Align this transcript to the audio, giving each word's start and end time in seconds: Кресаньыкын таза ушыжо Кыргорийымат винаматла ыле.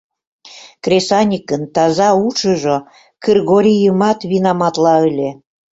Кресаньыкын 0.83 1.61
таза 1.75 2.09
ушыжо 2.25 2.77
Кыргорийымат 3.23 4.19
винаматла 4.31 4.95
ыле. 5.09 5.29